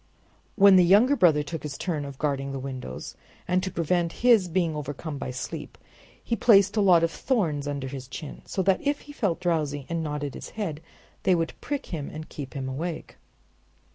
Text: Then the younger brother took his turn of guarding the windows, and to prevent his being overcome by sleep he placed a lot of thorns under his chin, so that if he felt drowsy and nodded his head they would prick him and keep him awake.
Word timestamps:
Then 0.57 0.77
the 0.77 0.83
younger 0.83 1.15
brother 1.15 1.43
took 1.43 1.61
his 1.61 1.77
turn 1.77 2.05
of 2.05 2.17
guarding 2.17 2.51
the 2.53 2.57
windows, 2.59 3.15
and 3.47 3.61
to 3.61 3.69
prevent 3.69 4.11
his 4.25 4.47
being 4.47 4.75
overcome 4.75 5.19
by 5.19 5.29
sleep 5.29 5.77
he 6.23 6.35
placed 6.35 6.75
a 6.75 6.81
lot 6.81 7.03
of 7.03 7.11
thorns 7.11 7.67
under 7.67 7.87
his 7.87 8.07
chin, 8.07 8.41
so 8.45 8.63
that 8.63 8.81
if 8.81 9.01
he 9.01 9.13
felt 9.13 9.39
drowsy 9.39 9.85
and 9.89 10.01
nodded 10.01 10.33
his 10.33 10.49
head 10.57 10.81
they 11.21 11.35
would 11.35 11.53
prick 11.61 11.85
him 11.93 12.09
and 12.11 12.29
keep 12.29 12.55
him 12.55 12.67
awake. 12.67 13.17